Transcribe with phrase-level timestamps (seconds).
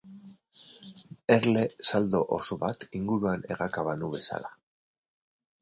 [1.35, 4.55] Erle saldo oso bat inguruan hegaka banu bezala.